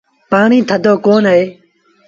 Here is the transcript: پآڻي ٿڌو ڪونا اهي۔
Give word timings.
پآڻي 0.31 0.59
ٿڌو 0.69 0.93
ڪونا 1.05 1.31
اهي۔ 1.35 1.43